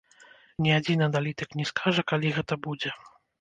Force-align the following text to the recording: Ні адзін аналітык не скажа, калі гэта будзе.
Ні 0.65 0.71
адзін 0.77 1.03
аналітык 1.07 1.49
не 1.59 1.67
скажа, 1.71 2.05
калі 2.13 2.33
гэта 2.39 2.59
будзе. 2.67 2.95